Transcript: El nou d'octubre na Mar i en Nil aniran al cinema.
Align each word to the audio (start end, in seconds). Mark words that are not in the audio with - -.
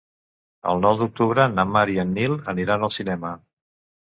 El 0.71 0.79
nou 0.85 0.97
d'octubre 1.01 1.45
na 1.57 1.67
Mar 1.75 1.83
i 1.97 1.99
en 2.05 2.17
Nil 2.19 2.35
aniran 2.55 2.89
al 2.89 2.95
cinema. 2.97 3.37